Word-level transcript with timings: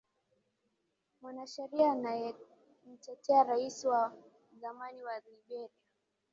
mwanasheria 1.21 1.91
anayemtetea 1.91 3.43
rais 3.43 3.85
wa 3.85 4.13
zamani 4.61 5.03
wa 5.03 5.19
liberia 5.19 5.69